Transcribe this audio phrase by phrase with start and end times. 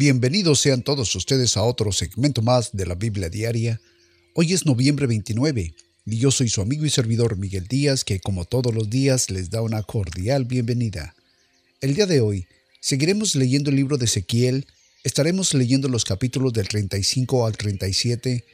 [0.00, 3.80] Bienvenidos sean todos ustedes a otro segmento más de la Biblia Diaria.
[4.32, 5.74] Hoy es noviembre 29
[6.06, 9.50] y yo soy su amigo y servidor Miguel Díaz que como todos los días les
[9.50, 11.16] da una cordial bienvenida.
[11.80, 12.46] El día de hoy
[12.80, 14.68] seguiremos leyendo el libro de Ezequiel,
[15.02, 18.44] estaremos leyendo los capítulos del 35 al 37,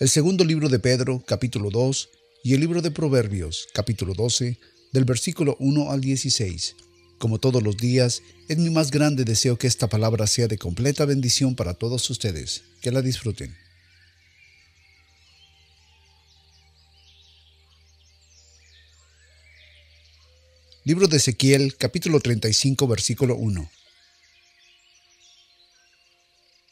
[0.00, 2.08] el segundo libro de Pedro, capítulo 2,
[2.42, 4.58] y el libro de Proverbios, capítulo 12,
[4.92, 6.74] del versículo 1 al 16.
[7.18, 11.04] Como todos los días, es mi más grande deseo que esta palabra sea de completa
[11.04, 12.62] bendición para todos ustedes.
[12.80, 13.56] Que la disfruten.
[20.84, 23.68] Libro de Ezequiel, capítulo 35, versículo 1.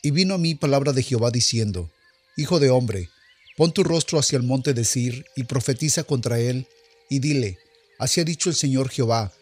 [0.02, 1.90] Y vino a mí palabra de Jehová diciendo,
[2.36, 3.10] Hijo de hombre,
[3.56, 6.68] pon tu rostro hacia el monte de Sir y profetiza contra él,
[7.10, 7.58] y dile,
[7.98, 9.32] Así ha dicho el Señor Jehová,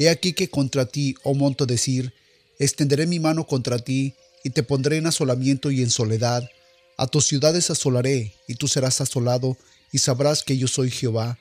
[0.00, 2.14] He aquí que contra ti, oh monte de Sir,
[2.58, 6.48] extenderé mi mano contra ti, y te pondré en asolamiento y en soledad.
[6.96, 9.58] A tus ciudades asolaré, y tú serás asolado,
[9.92, 11.38] y sabrás que yo soy Jehová,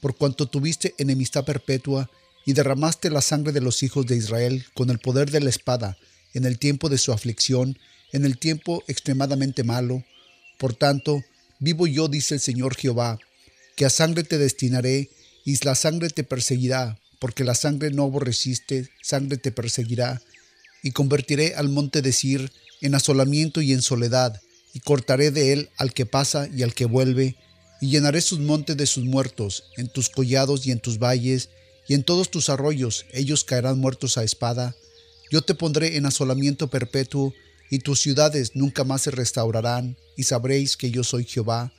[0.00, 2.10] por cuanto tuviste enemistad perpetua,
[2.44, 5.96] y derramaste la sangre de los hijos de Israel con el poder de la espada,
[6.34, 7.78] en el tiempo de su aflicción,
[8.10, 10.02] en el tiempo extremadamente malo.
[10.58, 11.22] Por tanto,
[11.60, 13.20] vivo yo, dice el Señor Jehová,
[13.76, 15.10] que a sangre te destinaré,
[15.44, 20.20] y la sangre te perseguirá, porque la sangre no aborreciste, sangre te perseguirá,
[20.82, 24.40] y convertiré al monte de Sir en asolamiento y en soledad,
[24.72, 27.36] y cortaré de él al que pasa y al que vuelve,
[27.80, 31.50] y llenaré sus montes de sus muertos, en tus collados y en tus valles,
[31.86, 34.74] y en todos tus arroyos ellos caerán muertos a espada.
[35.30, 37.34] Yo te pondré en asolamiento perpetuo,
[37.70, 41.72] y tus ciudades nunca más se restaurarán, y sabréis que yo soy Jehová,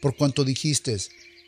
[0.00, 0.96] por cuanto dijiste,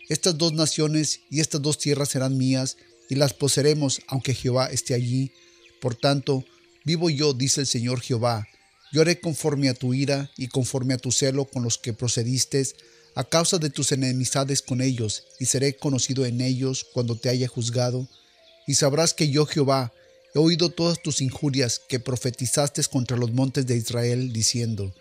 [0.09, 2.77] estas dos naciones y estas dos tierras serán mías,
[3.09, 5.33] y las poseeremos aunque Jehová esté allí.
[5.81, 6.45] Por tanto,
[6.85, 8.47] vivo yo, dice el Señor Jehová,
[8.93, 12.67] yo conforme a tu ira y conforme a tu celo con los que procediste,
[13.15, 17.49] a causa de tus enemistades con ellos, y seré conocido en ellos cuando te haya
[17.49, 18.09] juzgado.
[18.67, 19.93] Y sabrás que yo, Jehová,
[20.35, 24.95] he oído todas tus injurias que profetizaste contra los montes de Israel, diciendo,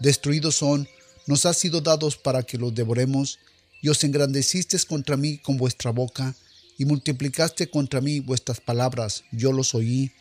[0.00, 0.88] Destruidos son,
[1.26, 3.38] nos ha sido dados para que los devoremos,
[3.82, 6.34] y os engrandeciste contra mí con vuestra boca,
[6.78, 10.12] y multiplicaste contra mí vuestras palabras, yo los oí.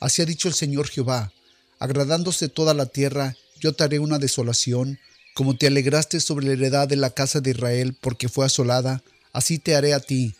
[0.00, 1.30] Así ha dicho el Señor Jehová,
[1.78, 4.98] agradándose toda la tierra, yo te haré una desolación,
[5.34, 9.58] como te alegraste sobre la heredad de la casa de Israel, porque fue asolada, así
[9.58, 10.34] te haré a ti.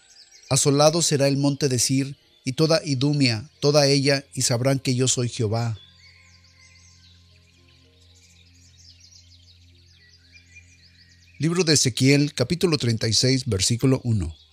[0.48, 5.08] Asolado será el monte de Sir, y toda Idumia, toda ella, y sabrán que yo
[5.08, 5.78] soy Jehová.
[11.38, 14.45] Libro de Ezequiel, capítulo 36, versículo 1.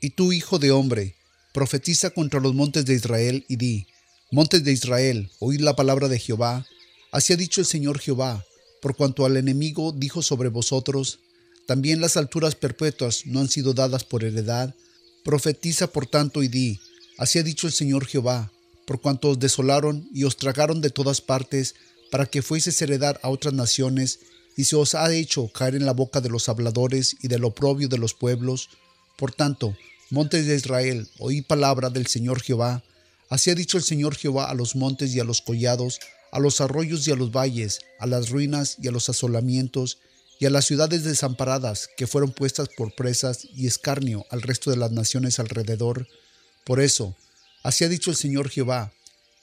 [0.00, 1.14] Y tú, hijo de hombre,
[1.52, 3.86] profetiza contra los montes de Israel y di,
[4.32, 6.64] Montes de Israel, oíd la palabra de Jehová.
[7.10, 8.44] Así ha dicho el Señor Jehová,
[8.80, 11.18] por cuanto al enemigo dijo sobre vosotros,
[11.66, 14.74] también las alturas perpetuas no han sido dadas por heredad.
[15.24, 16.80] Profetiza por tanto y di,
[17.18, 18.52] así ha dicho el Señor Jehová,
[18.86, 21.74] por cuanto os desolaron y os tragaron de todas partes,
[22.10, 24.20] para que fueseis heredar a otras naciones,
[24.56, 27.88] y se os ha hecho caer en la boca de los habladores y del oprobio
[27.88, 28.68] de los pueblos.
[29.20, 29.76] Por tanto,
[30.08, 32.82] Montes de Israel, oí palabra del Señor Jehová.
[33.28, 36.00] Así ha dicho el Señor Jehová a los montes y a los collados,
[36.32, 39.98] a los arroyos y a los valles, a las ruinas y a los asolamientos,
[40.38, 44.78] y a las ciudades desamparadas que fueron puestas por presas y escarnio al resto de
[44.78, 46.08] las naciones alrededor.
[46.64, 47.14] Por eso,
[47.62, 48.90] así ha dicho el Señor Jehová,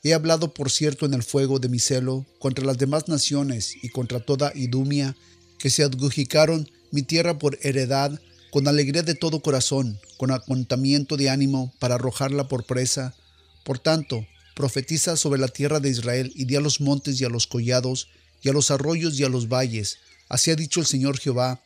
[0.04, 3.90] he hablado por cierto en el fuego de mi celo contra las demás naciones y
[3.90, 5.16] contra toda Idumia,
[5.60, 8.20] que se adjudicaron mi tierra por heredad
[8.52, 13.16] con alegría de todo corazón, con acontamiento de ánimo para arrojarla por presa.
[13.64, 17.30] Por tanto, profetiza sobre la tierra de Israel y di a los montes y a
[17.30, 18.10] los collados,
[18.42, 19.98] y a los arroyos y a los valles.
[20.30, 21.62] Así ha dicho el Señor Jehová,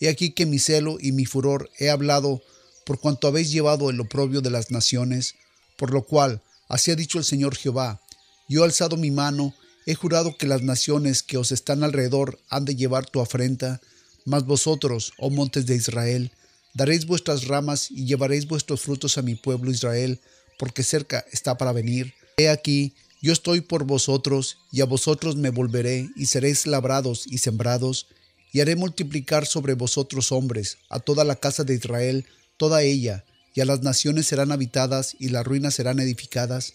[0.00, 2.42] he aquí que mi celo y mi furor he hablado,
[2.84, 5.34] por cuanto habéis llevado el oprobio de las naciones,
[5.76, 8.00] por lo cual, así ha dicho el Señor Jehová,
[8.48, 9.54] yo he alzado mi mano,
[9.86, 13.80] he jurado que las naciones que os están alrededor han de llevar tu afrenta,
[14.26, 16.30] mas vosotros, oh montes de Israel,
[16.74, 20.20] daréis vuestras ramas y llevaréis vuestros frutos a mi pueblo Israel,
[20.58, 22.12] porque cerca está para venir.
[22.36, 22.92] He aquí,
[23.22, 28.08] yo estoy por vosotros, y a vosotros me volveré, y seréis labrados y sembrados,
[28.52, 32.26] y haré multiplicar sobre vosotros hombres, a toda la casa de Israel,
[32.56, 33.24] toda ella,
[33.54, 36.74] y a las naciones serán habitadas, y las ruinas serán edificadas,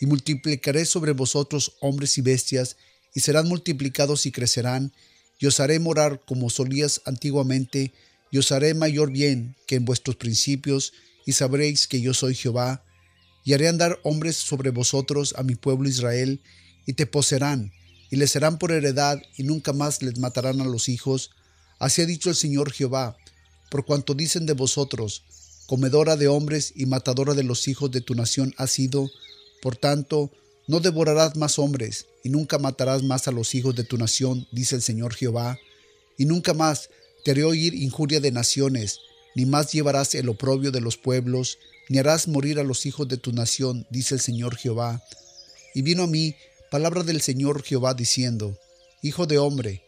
[0.00, 2.76] y multiplicaré sobre vosotros hombres y bestias,
[3.14, 4.92] y serán multiplicados y crecerán,
[5.38, 7.92] y os haré morar como solías antiguamente,
[8.30, 10.92] y os haré mayor bien que en vuestros principios,
[11.24, 12.84] y sabréis que yo soy Jehová.
[13.44, 16.42] y haré andar hombres sobre vosotros a mi pueblo Israel,
[16.84, 17.72] y te poseerán,
[18.10, 21.30] y les serán por heredad, y nunca más les matarán a los hijos.
[21.78, 23.16] Así ha dicho el Señor Jehová,
[23.70, 25.22] por cuanto dicen de vosotros,
[25.66, 29.10] comedora de hombres y matadora de los hijos de tu nación ha sido,
[29.62, 30.30] por tanto,
[30.68, 34.76] no devorarás más hombres, y nunca matarás más a los hijos de tu nación, dice
[34.76, 35.58] el Señor Jehová,
[36.16, 36.90] y nunca más
[37.24, 39.00] te haré oír injuria de naciones,
[39.34, 43.16] ni más llevarás el oprobio de los pueblos, ni harás morir a los hijos de
[43.16, 45.02] tu nación, dice el Señor Jehová.
[45.74, 46.36] Y vino a mí
[46.70, 48.58] palabra del Señor Jehová diciendo,
[49.02, 49.82] Hijo de hombre,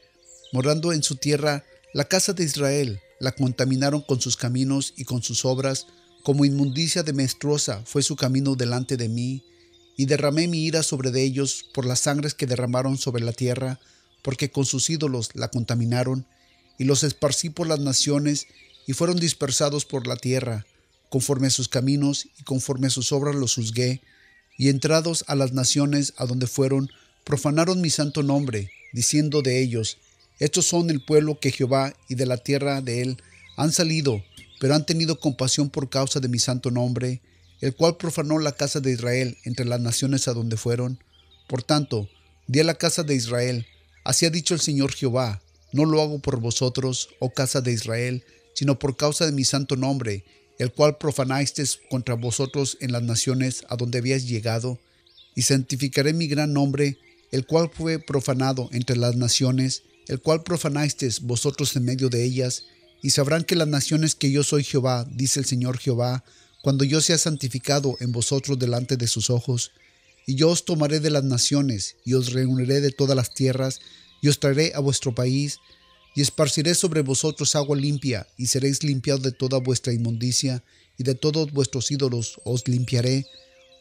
[0.53, 5.23] morando en su tierra, la casa de Israel la contaminaron con sus caminos y con
[5.23, 5.87] sus obras,
[6.23, 9.45] como inmundicia de menstruosa fue su camino delante de mí,
[10.01, 13.79] y derramé mi ira sobre de ellos por las sangres que derramaron sobre la tierra,
[14.23, 16.25] porque con sus ídolos la contaminaron,
[16.79, 18.47] y los esparcí por las naciones,
[18.87, 20.65] y fueron dispersados por la tierra,
[21.11, 24.01] conforme a sus caminos y conforme a sus obras los juzgué,
[24.57, 26.89] y entrados a las naciones a donde fueron,
[27.25, 29.99] profanaron mi santo nombre, diciendo de ellos,
[30.39, 33.23] estos son el pueblo que Jehová y de la tierra de él
[33.59, 34.25] han salido,
[34.61, 37.21] pero han tenido compasión por causa de mi santo nombre,
[37.61, 41.03] el cual profanó la casa de Israel entre las naciones a donde fueron.
[41.49, 42.09] Por tanto,
[42.47, 43.67] di a la casa de Israel,
[44.05, 45.43] así ha dicho el Señor Jehová,
[45.73, 48.25] no lo hago por vosotros, oh casa de Israel,
[48.55, 50.25] sino por causa de mi santo nombre,
[50.59, 54.79] el cual profanasteis contra vosotros en las naciones a donde habíais llegado,
[55.35, 56.99] y santificaré mi gran nombre,
[57.31, 62.65] el cual fue profanado entre las naciones, el cual profanasteis vosotros en medio de ellas,
[63.03, 66.25] y sabrán que las naciones que yo soy Jehová, dice el Señor Jehová,
[66.63, 69.73] cuando yo sea santificado en vosotros delante de sus ojos,
[70.27, 73.81] y yo os tomaré de las naciones, y os reuniré de todas las tierras,
[74.21, 75.59] y os traeré a vuestro país,
[76.15, 80.63] y esparciré sobre vosotros agua limpia, y seréis limpiados de toda vuestra inmundicia,
[80.99, 83.27] y de todos vuestros ídolos os limpiaré.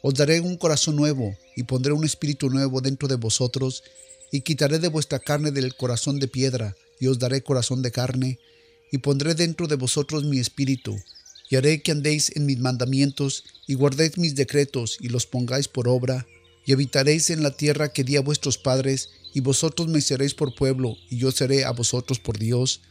[0.01, 3.83] Os daré un corazón nuevo, y pondré un espíritu nuevo dentro de vosotros,
[4.31, 8.39] y quitaré de vuestra carne del corazón de piedra, y os daré corazón de carne,
[8.91, 10.95] y pondré dentro de vosotros mi espíritu,
[11.49, 15.87] y haré que andéis en mis mandamientos, y guardéis mis decretos, y los pongáis por
[15.87, 16.27] obra,
[16.63, 20.53] y habitaréis en la tierra que di a vuestros padres, y vosotros me seréis por
[20.53, 22.81] pueblo, y yo seré a vosotros por Dios,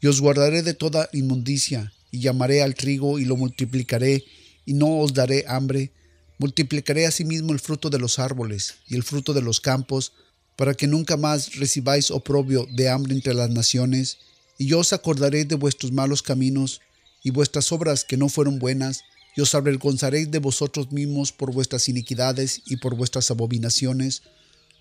[0.00, 4.24] y os guardaré de toda inmundicia, y llamaré al trigo y lo multiplicaré,
[4.64, 5.92] y no os daré hambre.
[6.38, 10.12] Multiplicaré asimismo el fruto de los árboles y el fruto de los campos,
[10.56, 14.18] para que nunca más recibáis oprobio de hambre entre las naciones,
[14.56, 16.80] y yo os acordaré de vuestros malos caminos
[17.26, 19.02] y vuestras obras que no fueron buenas,
[19.34, 24.22] y os avergonzaréis de vosotros mismos por vuestras iniquidades y por vuestras abominaciones,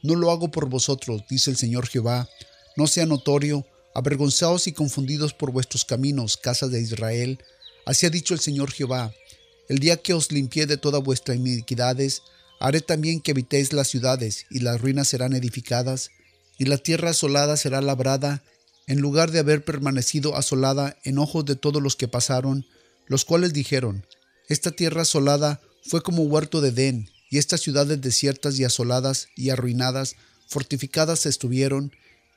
[0.04, 2.30] no lo hago por vosotros, dice el Señor Jehová.
[2.78, 3.66] No sea notorio,
[3.96, 7.40] avergonzados y confundidos por vuestros caminos, casa de Israel.
[7.84, 9.12] Así ha dicho el Señor Jehová.
[9.68, 12.22] El día que os limpié de todas vuestras iniquidades,
[12.60, 16.12] haré también que habitéis las ciudades, y las ruinas serán edificadas,
[16.60, 18.44] y la tierra asolada será labrada,
[18.88, 22.66] en lugar de haber permanecido asolada en ojos de todos los que pasaron,
[23.08, 24.06] los cuales dijeron,
[24.48, 29.50] Esta tierra asolada fue como huerto de Edén, y estas ciudades desiertas y asoladas y
[29.50, 30.16] arruinadas,
[30.48, 31.92] fortificadas estuvieron,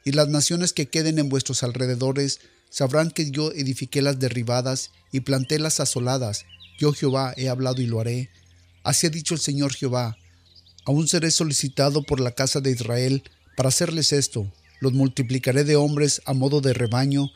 [0.05, 5.21] y las naciones que queden en vuestros alrededores sabrán que yo edifiqué las derribadas y
[5.21, 6.45] planté las asoladas.
[6.79, 8.31] Yo Jehová he hablado y lo haré.
[8.85, 10.17] Así ha dicho el Señor Jehová.
[10.85, 13.23] Aún seré solicitado por la casa de Israel
[13.57, 14.51] para hacerles esto.
[14.81, 17.31] Los multiplicaré de hombres a modo de rebaño,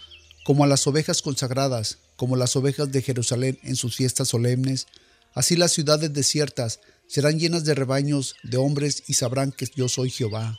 [0.45, 4.87] como a las ovejas consagradas, como las ovejas de Jerusalén en sus fiestas solemnes.
[5.35, 10.11] Así las ciudades desiertas serán llenas de rebaños de hombres y sabrán que yo soy
[10.11, 10.59] Jehová.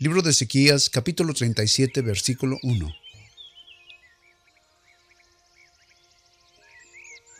[0.00, 2.94] Libro de Ezequías, capítulo 37, versículo 1.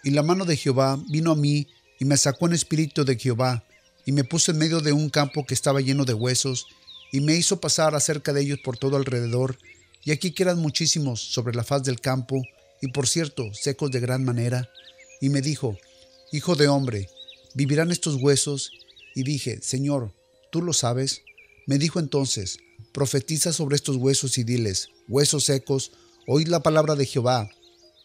[0.02, 3.64] Y la mano de Jehová vino a mí y me sacó en espíritu de Jehová,
[4.04, 6.66] y me puso en medio de un campo que estaba lleno de huesos,
[7.12, 9.58] y me hizo pasar acerca de ellos por todo alrededor,
[10.04, 12.42] y aquí quedan muchísimos sobre la faz del campo,
[12.80, 14.70] y por cierto, secos de gran manera.
[15.20, 15.76] Y me dijo,
[16.32, 17.08] Hijo de hombre,
[17.54, 18.70] ¿vivirán estos huesos?
[19.14, 20.14] Y dije, Señor,
[20.52, 21.22] ¿tú lo sabes?
[21.66, 22.58] Me dijo entonces,
[22.92, 25.92] Profetiza sobre estos huesos y diles, Huesos secos,
[26.26, 27.50] oíd la palabra de Jehová.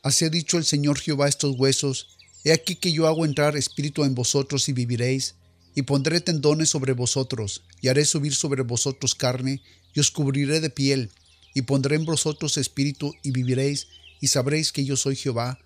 [0.01, 2.12] Así ha dicho el Señor Jehová estos huesos,
[2.43, 5.35] He aquí que yo hago entrar espíritu en vosotros y viviréis,
[5.75, 9.61] y pondré tendones sobre vosotros, y haré subir sobre vosotros carne,
[9.93, 11.09] y os cubriré de piel,
[11.53, 13.87] y pondré en vosotros espíritu y viviréis,
[14.19, 15.59] y sabréis que yo soy Jehová.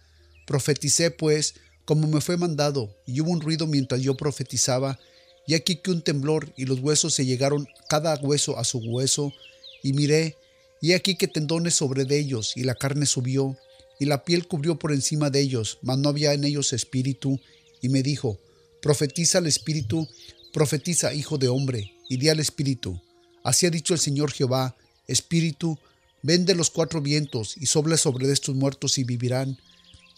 [0.46, 1.56] Profeticé pues
[1.86, 5.00] como me fue mandado, y hubo un ruido mientras yo profetizaba,
[5.48, 9.34] y aquí que un temblor, y los huesos se llegaron cada hueso a su hueso,
[9.82, 10.36] y miré,
[10.80, 13.58] Y aquí que tendones sobre de ellos, y la carne subió,
[14.00, 17.40] y la piel cubrió por encima de ellos, mas no había en ellos espíritu.
[17.82, 18.40] Y me dijo,
[18.82, 20.08] profetiza al espíritu,
[20.54, 23.02] profetiza, hijo de hombre, y di al espíritu.
[23.44, 24.76] Así ha dicho el Señor Jehová,
[25.08, 25.78] espíritu,
[26.22, 29.58] ven de los cuatro vientos, y sopla sobre estos muertos y vivirán.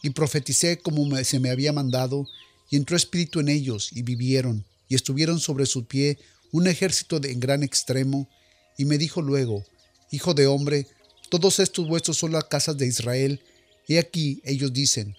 [0.01, 2.27] Y profeticé como se me había mandado,
[2.69, 6.17] y entró espíritu en ellos, y vivieron, y estuvieron sobre su pie
[6.51, 8.29] un ejército de en gran extremo.
[8.77, 9.63] Y me dijo luego,
[10.11, 10.87] Hijo de hombre,
[11.29, 13.41] todos estos huesos son las casas de Israel.
[13.89, 15.15] He aquí, ellos dicen,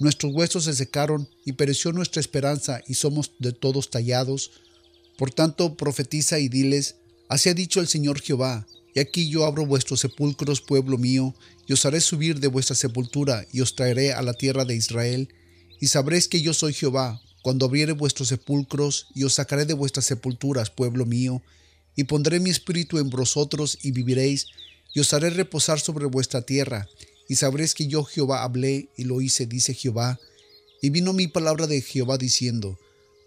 [0.00, 4.50] Nuestros huesos se secaron y pereció nuestra esperanza y somos de todos tallados.
[5.16, 6.96] Por tanto, profetiza y diles,
[7.28, 11.34] Así ha dicho el Señor Jehová, y aquí yo abro vuestros sepulcros, pueblo mío,
[11.66, 15.28] y os haré subir de vuestra sepultura, y os traeré a la tierra de Israel,
[15.80, 20.06] y sabréis que yo soy Jehová, cuando abriere vuestros sepulcros, y os sacaré de vuestras
[20.06, 21.42] sepulturas, pueblo mío,
[21.94, 24.46] y pondré mi espíritu en vosotros, y viviréis,
[24.94, 26.88] y os haré reposar sobre vuestra tierra,
[27.28, 30.18] y sabréis que yo Jehová hablé y lo hice, dice Jehová.
[30.82, 32.78] Y vino mi palabra de Jehová diciendo,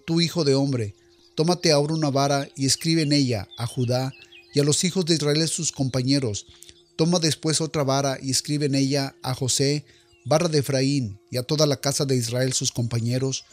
[0.06, 0.94] Tú hijo de hombre,
[1.36, 4.13] tómate ahora una vara y escribe en ella a Judá
[4.54, 6.46] y a los hijos de Israel sus compañeros.
[6.96, 9.86] Toma después otra vara y escribe en ella a José,
[10.25, 13.46] vara de Efraín, y a toda la casa de Israel sus compañeros.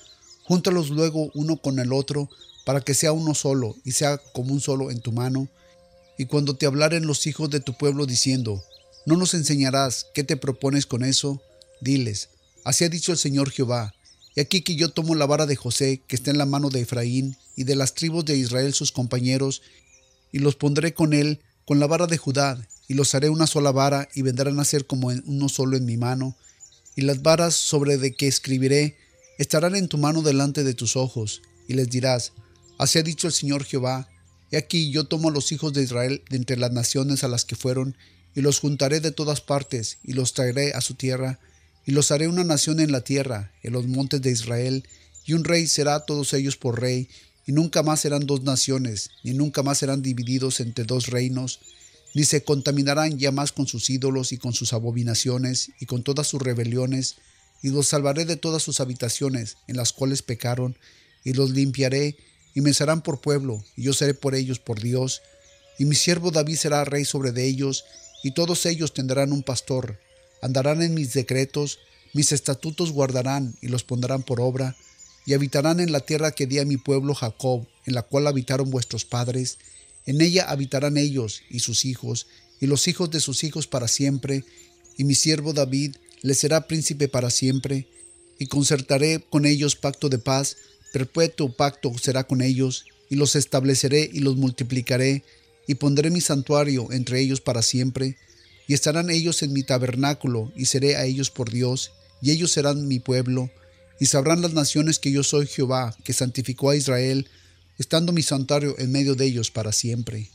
[0.44, 2.30] Júntalos luego uno con el otro,
[2.64, 5.48] para que sea uno solo, y sea como un solo en tu mano.
[6.16, 8.64] Y cuando te hablaren los hijos de tu pueblo diciendo,
[9.06, 11.42] ¿No nos enseñarás qué te propones con eso?
[11.82, 12.30] Diles,
[12.64, 13.94] así ha dicho el Señor Jehová,
[14.34, 16.80] y aquí que yo tomo la vara de José, que está en la mano de
[16.80, 19.60] Efraín, y de las tribus de Israel sus compañeros,
[20.32, 23.72] y los pondré con él, con la vara de Judá, y los haré una sola
[23.72, 26.34] vara, y vendrán a ser como uno solo en mi mano,
[26.96, 28.96] y las varas sobre de que escribiré
[29.38, 32.32] estarán en tu mano delante de tus ojos, y les dirás,
[32.78, 34.08] así ha dicho el Señor Jehová,
[34.50, 37.44] y aquí yo tomo a los hijos de Israel de entre las naciones a las
[37.44, 37.96] que fueron,
[38.34, 41.38] y los juntaré de todas partes, y los traeré a su tierra,
[41.86, 44.84] y los haré una nación en la tierra, en los montes de Israel,
[45.26, 47.08] y un rey será a todos ellos por rey,
[47.46, 51.60] y nunca más serán dos naciones, ni nunca más serán divididos entre dos reinos,
[52.14, 56.26] ni se contaminarán ya más con sus ídolos y con sus abominaciones y con todas
[56.26, 57.16] sus rebeliones,
[57.62, 60.76] y los salvaré de todas sus habitaciones en las cuales pecaron,
[61.24, 62.16] y los limpiaré,
[62.54, 65.22] y me serán por pueblo, y yo seré por ellos por Dios,
[65.78, 67.84] y mi siervo David será rey sobre de ellos,
[68.24, 70.00] y todos ellos tendrán un pastor,
[70.40, 71.78] andarán en mis decretos,
[72.14, 74.76] mis estatutos guardarán y los pondrán por obra,
[75.26, 78.70] y habitarán en la tierra que di a mi pueblo Jacob, en la cual habitaron
[78.70, 79.58] vuestros padres,
[80.06, 82.26] en ella habitarán ellos y sus hijos,
[82.60, 84.42] y los hijos de sus hijos para siempre,
[84.96, 87.86] y mi siervo David les será príncipe para siempre,
[88.38, 90.56] y concertaré con ellos pacto de paz,
[90.94, 95.24] perpetuo pacto será con ellos, y los estableceré y los multiplicaré,
[95.66, 98.16] y pondré mi santuario entre ellos para siempre,
[98.66, 101.92] y estarán ellos en mi tabernáculo, y seré a ellos por Dios,
[102.22, 103.50] y ellos serán mi pueblo,
[104.00, 107.28] y sabrán las naciones que yo soy Jehová, que santificó a Israel,
[107.78, 110.30] estando mi santuario en medio de ellos para siempre.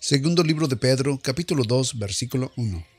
[0.00, 2.93] Segundo libro de Pedro, capítulo 2, versículo 1.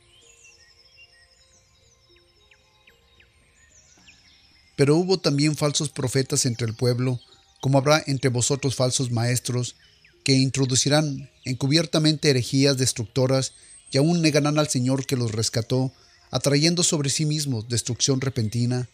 [4.76, 7.20] Pero hubo también falsos profetas entre el pueblo,
[7.62, 9.76] como habrá entre vosotros falsos maestros,
[10.24, 13.54] que introducirán encubiertamente herejías destructoras
[13.92, 15.94] y aún negarán al Señor que los rescató,
[16.32, 18.90] atrayendo sobre sí mismos destrucción repentina,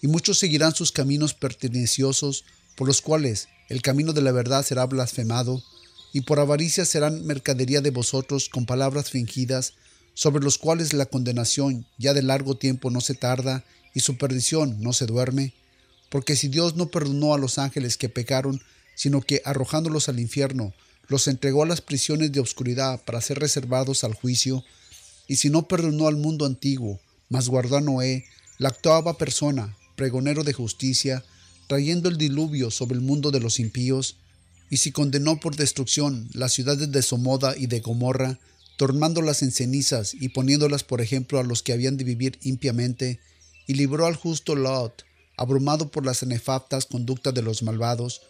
[0.00, 2.44] y muchos seguirán sus caminos perteneciosos,
[2.76, 5.62] por los cuales el camino de la verdad será blasfemado,
[6.12, 9.72] y por avaricia serán mercadería de vosotros con palabras fingidas,
[10.12, 14.82] sobre los cuales la condenación ya de largo tiempo no se tarda, y su perdición
[14.82, 15.54] no se duerme,
[16.10, 18.60] porque si Dios no perdonó a los ángeles que pecaron,
[18.94, 20.74] sino que arrojándolos al infierno,
[21.08, 24.64] los entregó a las prisiones de oscuridad para ser reservados al juicio,
[25.26, 28.26] y si no perdonó al mundo antiguo, mas guardó a Noé,
[28.58, 31.24] la octava persona, pregonero de justicia,
[31.66, 34.16] trayendo el diluvio sobre el mundo de los impíos,
[34.70, 38.38] y si condenó por destrucción las ciudades de Somoda y de Gomorra,
[38.76, 43.20] tornándolas en cenizas y poniéndolas por ejemplo a los que habían de vivir impiamente,
[43.66, 45.04] y libró al justo Lot,
[45.36, 48.22] abrumado por las nefastas conductas de los malvados,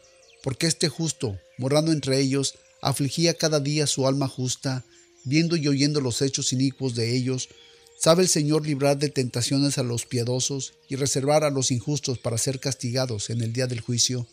[0.42, 4.84] porque este justo, morando entre ellos, afligía cada día su alma justa,
[5.24, 7.48] viendo y oyendo los hechos inicuos de ellos,
[7.98, 12.38] sabe el Señor librar de tentaciones a los piadosos y reservar a los injustos para
[12.38, 14.26] ser castigados en el día del juicio,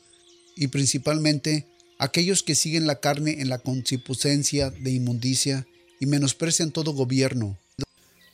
[0.56, 1.68] y principalmente
[1.98, 5.66] aquellos que siguen la carne en la concupiscencia de inmundicia
[6.00, 7.58] y menosprecian todo gobierno,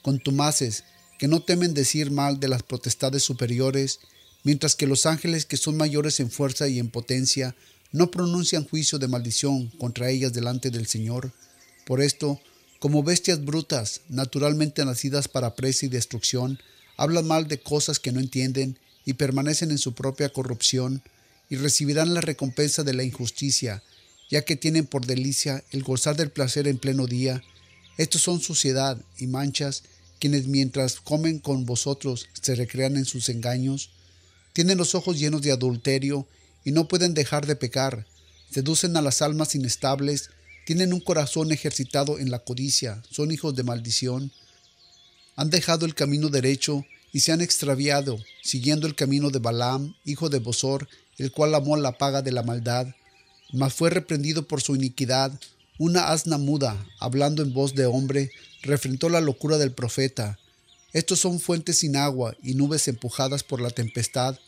[0.02, 0.84] contumaces,
[1.18, 4.00] que no temen decir mal de las potestades superiores,
[4.44, 7.56] mientras que los ángeles que son mayores en fuerza y en potencia
[7.92, 11.32] no pronuncian juicio de maldición contra ellas delante del Señor.
[11.86, 12.40] Por esto,
[12.80, 16.60] como bestias brutas, naturalmente nacidas para presa y destrucción,
[16.98, 21.02] hablan mal de cosas que no entienden y permanecen en su propia corrupción,
[21.50, 23.84] y recibirán la recompensa de la injusticia,
[24.30, 27.42] ya que tienen por delicia el gozar del placer en pleno día.
[27.98, 29.84] Estos son suciedad y manchas,
[30.20, 33.92] quienes mientras comen con vosotros se recrean en sus engaños.
[34.54, 36.28] Tienen los ojos llenos de adulterio
[36.64, 38.06] y no pueden dejar de pecar.
[38.52, 40.30] Seducen a las almas inestables,
[40.66, 44.32] tienen un corazón ejercitado en la codicia, son hijos de maldición.
[45.36, 46.84] Han dejado el camino derecho
[47.14, 51.78] y se han extraviado, siguiendo el camino de Balaam, hijo de Bosor, el cual amó
[51.78, 52.88] la paga de la maldad,
[53.54, 55.32] mas fue reprendido por su iniquidad.
[55.78, 60.40] Una asna muda, hablando en voz de hombre, refrentó la locura del profeta.
[60.94, 64.40] Estos son fuentes sin agua y nubes empujadas por la tempestad,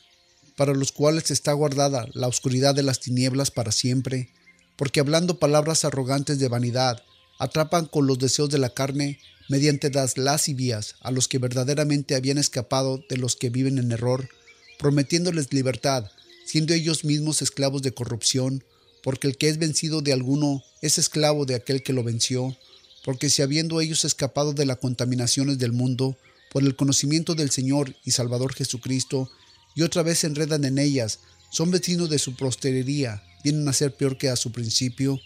[0.55, 4.29] para los cuales está guardada la oscuridad de las tinieblas para siempre,
[4.75, 7.03] porque hablando palabras arrogantes de vanidad,
[7.37, 12.37] atrapan con los deseos de la carne mediante las lascivias a los que verdaderamente habían
[12.37, 14.29] escapado de los que viven en error,
[14.77, 16.11] prometiéndoles libertad,
[16.45, 18.63] siendo ellos mismos esclavos de corrupción,
[19.01, 22.55] porque el que es vencido de alguno es esclavo de aquel que lo venció,
[23.03, 26.17] porque si habiendo ellos escapado de las contaminaciones del mundo,
[26.51, 29.29] por el conocimiento del Señor y Salvador Jesucristo,
[29.75, 31.19] y otra vez se enredan en ellas,
[31.51, 35.19] son vecinos de su postería, vienen a ser peor que a su principio,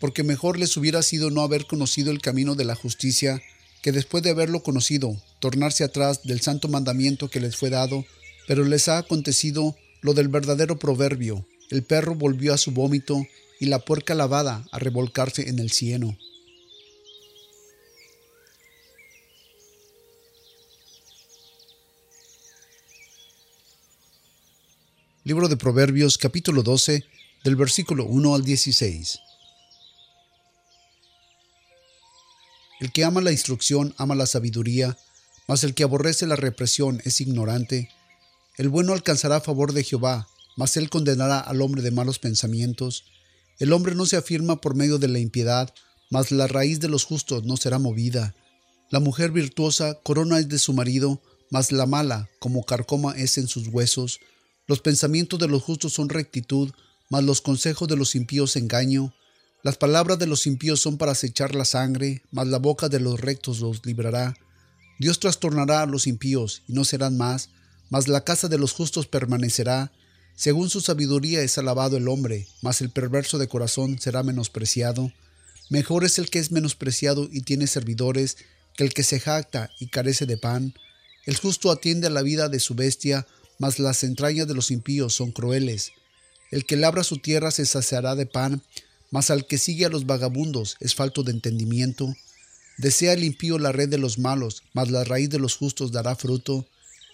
[0.00, 3.42] porque mejor les hubiera sido no haber conocido el camino de la justicia,
[3.82, 8.04] que después de haberlo conocido, tornarse atrás del santo mandamiento que les fue dado,
[8.46, 13.24] pero les ha acontecido lo del verdadero proverbio, el perro volvió a su vómito
[13.60, 16.18] y la puerca lavada a revolcarse en el cieno.
[25.30, 27.04] Libro de Proverbios capítulo 12
[27.44, 29.20] del versículo 1 al 16.
[32.80, 34.98] El que ama la instrucción ama la sabiduría,
[35.46, 37.90] mas el que aborrece la represión es ignorante.
[38.56, 43.04] El bueno alcanzará favor de Jehová, mas él condenará al hombre de malos pensamientos.
[43.60, 45.72] El hombre no se afirma por medio de la impiedad,
[46.10, 48.34] mas la raíz de los justos no será movida.
[48.90, 53.46] La mujer virtuosa corona es de su marido, mas la mala como carcoma es en
[53.46, 54.18] sus huesos.
[54.70, 56.70] Los pensamientos de los justos son rectitud,
[57.08, 59.12] mas los consejos de los impíos engaño.
[59.64, 63.20] Las palabras de los impíos son para acechar la sangre, mas la boca de los
[63.20, 64.36] rectos los librará.
[65.00, 67.48] Dios trastornará a los impíos, y no serán más,
[67.88, 69.90] mas la casa de los justos permanecerá.
[70.36, 75.12] Según su sabiduría es alabado el hombre, mas el perverso de corazón será menospreciado.
[75.68, 78.36] Mejor es el que es menospreciado y tiene servidores,
[78.76, 80.74] que el que se jacta y carece de pan.
[81.26, 83.26] El justo atiende a la vida de su bestia,
[83.60, 85.92] mas las entrañas de los impíos son crueles.
[86.50, 88.62] El que labra su tierra se saciará de pan,
[89.10, 92.16] mas al que sigue a los vagabundos es falto de entendimiento.
[92.78, 96.16] Desea el impío la red de los malos, mas la raíz de los justos dará
[96.16, 96.66] fruto.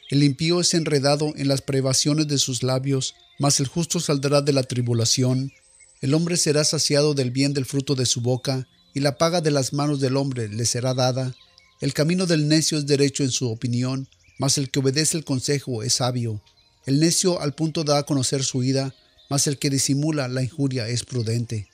[0.09, 4.53] El impío es enredado en las privaciones de sus labios, mas el justo saldrá de
[4.53, 5.53] la tribulación.
[6.01, 9.51] El hombre será saciado del bien del fruto de su boca, y la paga de
[9.51, 11.35] las manos del hombre le será dada.
[11.81, 15.83] El camino del necio es derecho en su opinión, mas el que obedece el consejo
[15.83, 16.41] es sabio.
[16.85, 18.95] El necio al punto da a conocer su ida,
[19.29, 21.69] mas el que disimula la injuria es prudente.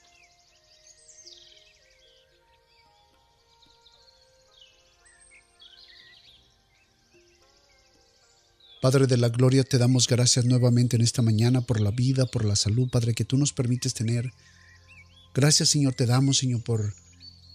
[8.81, 12.43] Padre de la Gloria, te damos gracias nuevamente en esta mañana por la vida, por
[12.43, 14.33] la salud, Padre, que tú nos permites tener.
[15.33, 16.93] Gracias, Señor, te damos, Señor, por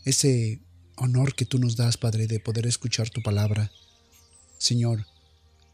[0.06, 0.62] ese
[0.96, 3.70] honor que tú nos das, Padre, de poder escuchar tu palabra.
[4.58, 5.06] Señor.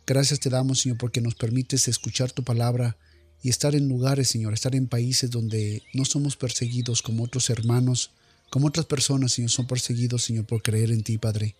[0.07, 2.97] Gracias te damos, Señor, porque nos permites escuchar tu palabra
[3.43, 8.11] y estar en lugares, Señor, estar en países donde no somos perseguidos como otros hermanos,
[8.51, 11.57] como otras personas, Señor, son perseguidos, Señor, por creer en ti, Padre.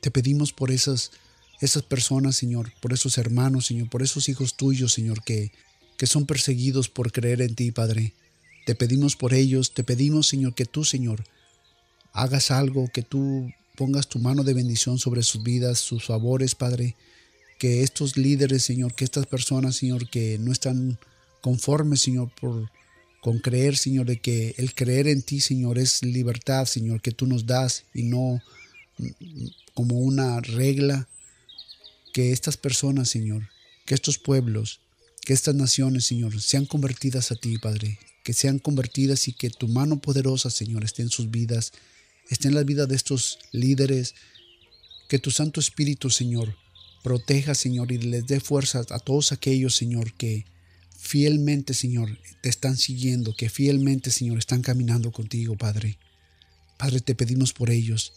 [0.00, 1.10] Te pedimos por esas,
[1.60, 5.52] esas personas, Señor, por esos hermanos, Señor, por esos hijos tuyos, Señor, que,
[5.96, 8.14] que son perseguidos por creer en ti, Padre.
[8.66, 11.24] Te pedimos por ellos, te pedimos, Señor, que tú, Señor,
[12.12, 16.96] hagas algo, que tú pongas tu mano de bendición sobre sus vidas, sus favores, Padre.
[17.58, 20.98] Que estos líderes, Señor, que estas personas, Señor, que no están
[21.40, 22.70] conformes, Señor, por,
[23.20, 27.26] con creer, Señor, de que el creer en ti, Señor, es libertad, Señor, que tú
[27.26, 28.42] nos das y no
[29.74, 31.08] como una regla.
[32.12, 33.48] Que estas personas, Señor,
[33.86, 34.80] que estos pueblos,
[35.24, 39.66] que estas naciones, Señor, sean convertidas a ti, Padre, que sean convertidas y que tu
[39.66, 41.72] mano poderosa, Señor, esté en sus vidas
[42.28, 44.14] esté en la vida de estos líderes,
[45.08, 46.56] que tu Santo Espíritu, Señor,
[47.02, 50.46] proteja, Señor, y les dé fuerzas a todos aquellos, Señor, que
[50.96, 55.98] fielmente, Señor, te están siguiendo, que fielmente, Señor, están caminando contigo, Padre.
[56.78, 58.12] Padre, te pedimos por ellos.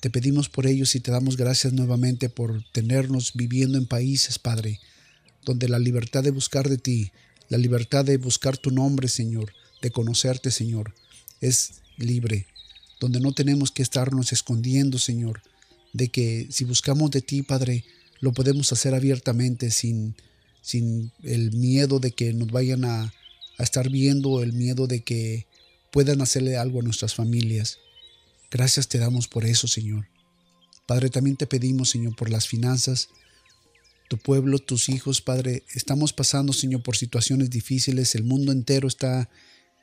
[0.00, 4.78] Te pedimos por ellos y te damos gracias nuevamente por tenernos viviendo en países, Padre,
[5.44, 7.10] donde la libertad de buscar de ti,
[7.48, 10.94] la libertad de buscar tu nombre, Señor, de conocerte, Señor,
[11.40, 12.46] es libre,
[13.04, 15.42] donde no tenemos que estarnos escondiendo, Señor,
[15.92, 17.84] de que si buscamos de ti, Padre,
[18.20, 20.16] lo podemos hacer abiertamente sin,
[20.62, 23.12] sin el miedo de que nos vayan a,
[23.58, 25.46] a estar viendo, el miedo de que
[25.92, 27.76] puedan hacerle algo a nuestras familias.
[28.50, 30.06] Gracias te damos por eso, Señor.
[30.86, 33.10] Padre, también te pedimos, Señor, por las finanzas.
[34.08, 38.14] Tu pueblo, tus hijos, Padre, estamos pasando, Señor, por situaciones difíciles.
[38.14, 39.28] El mundo entero está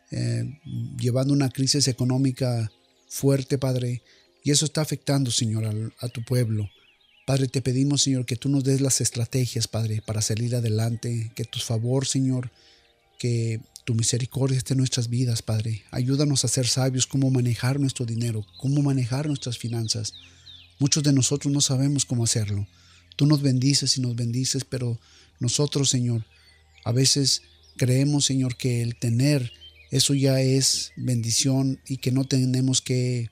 [0.10, 0.60] eh,
[0.98, 2.72] llevando una crisis económica
[3.12, 4.02] fuerte, Padre,
[4.41, 6.69] y eso está afectando, Señor, a, tu pueblo.
[7.28, 11.43] Padre, te pedimos, Señor, que tú nos des las estrategias, Padre, para salir adelante, que
[11.43, 12.52] tu favor, Señor,
[13.19, 15.84] que tu misericordia esté en nuestras vidas, Padre.
[15.91, 20.13] Ayúdanos a ser sabios cómo manejar nuestro dinero, cómo manejar nuestras finanzas.
[20.80, 22.65] Muchos de nosotros no sabemos cómo hacerlo.
[23.17, 24.97] Tú nos bendices y nos bendices, pero
[25.39, 26.26] nosotros, Señor,
[26.86, 27.41] a veces
[27.76, 29.52] creemos, Señor, que el tener
[29.92, 33.30] eso ya es bendición y que no tenemos que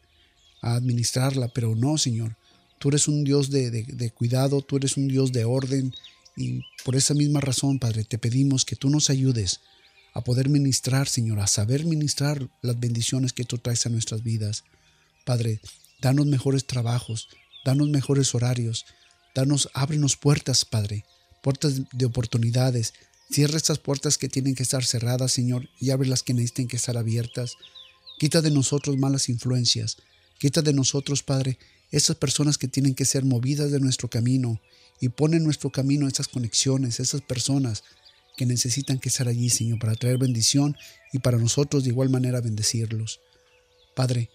[0.62, 2.36] administrarla, pero no, Señor.
[2.80, 5.94] Tú eres un Dios de, cuidado, tú eres un Dios de orden
[6.36, 9.62] y por esa misma razón, Padre, te pedimos que tú nos ayudes
[10.14, 14.64] a poder ministrar, Señor, a saber ministrar las bendiciones que tú traes a nuestras vidas.
[15.26, 15.60] Padre,
[16.02, 17.30] danos mejores trabajos,
[17.66, 18.86] danos mejores horarios,
[19.36, 21.06] danos, ábrenos puertas, Padre,
[21.42, 22.94] puertas de oportunidades.
[23.32, 26.78] Cierra estas puertas que tienen que estar cerradas, Señor, y abre las que necesiten que
[26.78, 27.58] estar abiertas.
[28.18, 29.98] Quita de nosotros malas influencias.
[30.40, 31.60] Quita de nosotros, Padre,
[31.92, 34.60] esas personas que tienen que ser movidas de nuestro camino
[35.00, 37.84] y pone en nuestro camino esas conexiones, esas personas
[38.36, 40.76] que necesitan que estar allí, Señor, para traer bendición
[41.14, 43.20] y para nosotros de igual manera bendecirlos.
[43.96, 44.30] Padre,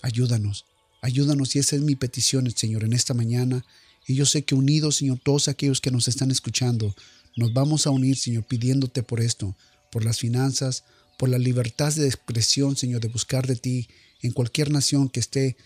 [0.00, 0.64] ayúdanos,
[1.02, 3.64] ayúdanos y esa es mi petición, Señor, en esta mañana.
[4.06, 6.94] Y yo sé que unidos, Señor, todos aquellos que nos están escuchando,
[7.38, 9.56] nos vamos a unir, Señor, pidiéndote por esto,
[9.92, 10.82] por las finanzas,
[11.16, 13.86] por la libertad de expresión, Señor, de buscar de ti
[14.22, 15.56] en cualquier nación que esté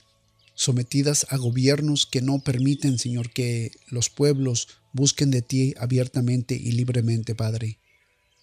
[0.54, 6.72] sometidas a gobiernos que no permiten, Señor, que los pueblos busquen de ti abiertamente y
[6.72, 7.78] libremente, Padre.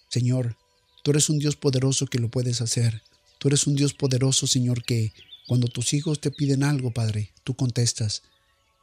[0.08, 0.56] Señor,
[1.04, 3.00] tú eres un Dios poderoso que lo puedes hacer.
[3.38, 5.12] Tú eres un Dios poderoso, Señor, que
[5.46, 8.22] cuando tus hijos te piden algo, Padre, tú contestas.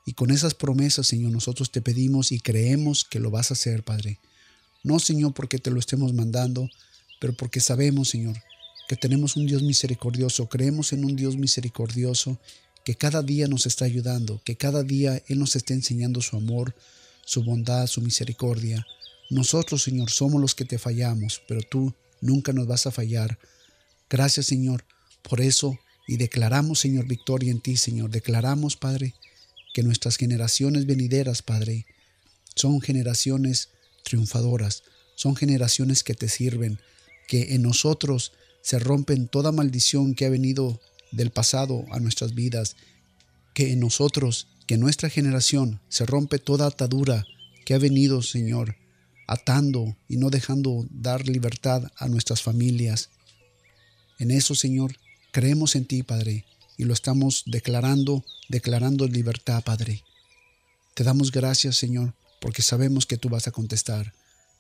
[0.06, 3.84] Y con esas promesas, Señor, nosotros te pedimos y creemos que lo vas a hacer,
[3.84, 4.20] Padre.
[4.84, 6.70] No, Señor, porque te lo estemos mandando,
[7.20, 8.38] pero porque sabemos, Señor,
[8.88, 12.40] que tenemos un Dios misericordioso, creemos en un Dios misericordioso
[12.86, 16.74] que cada día nos está ayudando, que cada día Él nos está enseñando su amor,
[17.26, 18.88] su bondad, su misericordia.
[19.30, 23.38] Nosotros, Señor, somos los que te fallamos, pero tú nunca nos vas a fallar.
[24.10, 24.86] Gracias, Señor,
[25.22, 28.10] por eso y declaramos, Señor, victoria en ti, Señor.
[28.10, 29.14] Declaramos, Padre,
[29.74, 31.86] que nuestras generaciones venideras, Padre,
[32.56, 33.70] son generaciones
[34.08, 34.84] triunfadoras,
[35.16, 36.80] son generaciones que te sirven,
[37.28, 40.80] que en nosotros se rompen toda maldición que ha venido
[41.12, 42.76] del pasado a nuestras vidas,
[43.54, 47.26] que en nosotros, que en nuestra generación se rompe toda atadura
[47.66, 48.76] que ha venido, Señor,
[49.28, 53.10] atando y no dejando dar libertad a nuestras familias.
[54.20, 54.96] En eso, Señor,
[55.32, 56.46] creemos en ti, Padre,
[56.78, 60.04] y lo estamos declarando, declarando libertad, Padre.
[60.94, 64.14] Te damos gracias, Señor, porque sabemos que tú vas a contestar.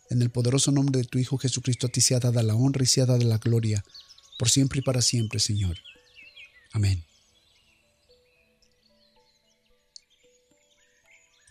[0.09, 2.87] En el poderoso nombre de tu Hijo Jesucristo a ti sea dada la honra y
[2.87, 3.83] sea dada la gloria,
[4.39, 5.77] por siempre y para siempre, Señor.
[6.71, 7.03] Amén.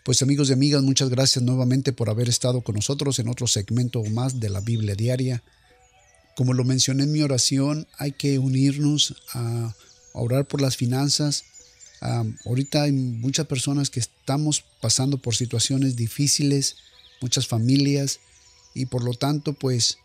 [0.07, 4.01] Pues amigos y amigas, muchas gracias nuevamente por haber estado con nosotros en otro segmento
[4.05, 5.43] más de la Biblia Diaria.
[6.37, 9.75] Como lo mencioné en mi oración, hay que unirnos a,
[10.13, 11.43] orar por las finanzas.
[11.99, 16.75] Ahorita hay muchas personas que estamos pasando por situaciones difíciles,
[17.21, 18.19] muchas familias,
[18.73, 19.97] y por lo tanto, pues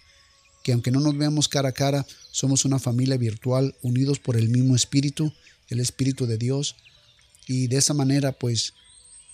[0.63, 4.49] que aunque no nos veamos cara a cara, somos una familia virtual unidos por el
[4.49, 5.33] mismo espíritu,
[5.69, 6.75] el espíritu de Dios.
[7.47, 8.73] Y de esa manera, pues,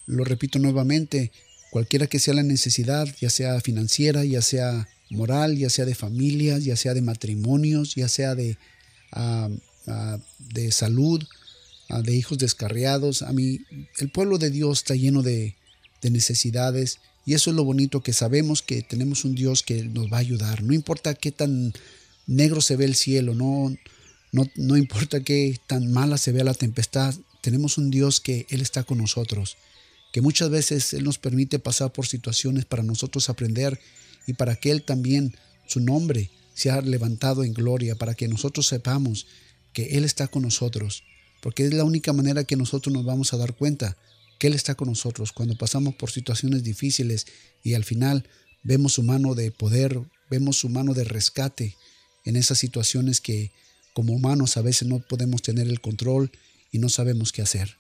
[0.06, 1.32] lo repito nuevamente,
[1.71, 6.63] cualquiera que sea la necesidad, ya sea financiera, ya sea moral, ya sea de familias,
[6.63, 8.58] ya sea de matrimonios, ya sea de,
[9.12, 9.50] ah,
[9.88, 11.24] ah, de salud,
[11.89, 13.21] ah, de hijos descarriados.
[13.21, 13.62] A mí,
[14.00, 15.56] el pueblo de Dios está lleno de,
[16.02, 20.12] de necesidades y eso es lo bonito que sabemos que tenemos un Dios que nos
[20.12, 20.63] va a ayudar.
[20.63, 21.74] No importa qué tan
[22.26, 23.76] negro se ve el cielo, no,
[24.32, 28.62] no, no importa qué tan mala se vea la tempestad, tenemos un Dios que Él
[28.62, 29.58] está con nosotros,
[30.12, 33.80] que muchas veces Él nos permite pasar por situaciones para nosotros aprender
[34.27, 35.36] y para que Él también,
[35.67, 39.25] su nombre, sea levantado en gloria, para que nosotros sepamos
[39.73, 41.04] que Él está con nosotros,
[41.41, 43.97] porque es la única manera que nosotros nos vamos a dar cuenta
[44.38, 45.32] que Él está con nosotros.
[45.32, 47.25] Cuando pasamos por situaciones difíciles
[47.63, 48.27] y al final
[48.63, 49.99] vemos su mano de poder,
[50.30, 51.75] vemos su mano de rescate
[52.25, 53.51] en esas situaciones que
[53.93, 56.32] como humanos a veces no podemos tener el control
[56.71, 57.77] y no sabemos qué hacer.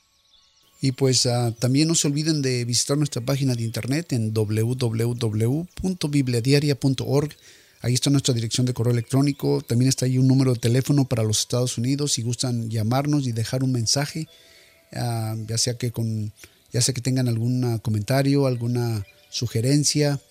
[0.81, 7.29] Y pues uh, también no se olviden de visitar nuestra página de internet en www.bibliadiaria.org.
[7.81, 9.61] Ahí está nuestra dirección de correo electrónico.
[9.61, 13.31] También está ahí un número de teléfono para los Estados Unidos si gustan llamarnos y
[13.31, 14.27] dejar un mensaje,
[14.93, 16.33] uh, ya sea que con
[16.73, 20.21] ya sea que tengan algún comentario, alguna sugerencia,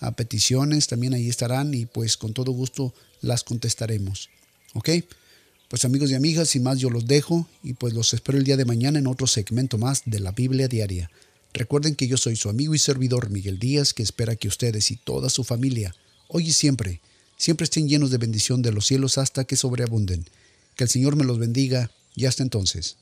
[0.00, 4.30] a peticiones, también ahí estarán y pues con todo gusto las contestaremos.
[4.74, 4.90] ¿Ok?
[5.68, 8.56] Pues amigos y amigas, sin más yo los dejo y pues los espero el día
[8.56, 11.10] de mañana en otro segmento más de la Biblia Diaria.
[11.52, 14.96] Recuerden que yo soy su amigo y servidor Miguel Díaz, que espera que ustedes y
[14.96, 15.94] toda su familia,
[16.28, 17.02] hoy y siempre,
[17.36, 20.24] siempre estén llenos de bendición de los cielos hasta que sobreabunden.
[20.74, 22.96] Que el Señor me los bendiga y hasta entonces.